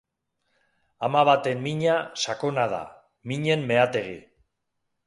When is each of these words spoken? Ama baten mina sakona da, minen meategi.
Ama 1.07 1.21
baten 1.29 1.61
mina 1.67 1.99
sakona 2.25 2.67
da, 2.75 2.83
minen 3.33 3.69
meategi. 3.73 4.19